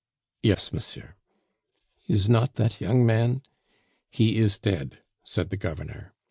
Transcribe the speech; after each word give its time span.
"Yes, 0.41 0.73
monsieur." 0.73 1.13
"Is 2.07 2.27
not 2.27 2.55
that 2.55 2.81
young 2.81 3.05
man" 3.05 3.43
"He 4.09 4.39
is 4.39 4.57
dead," 4.57 4.97
said 5.23 5.51
the 5.51 5.57
governor. 5.57 6.15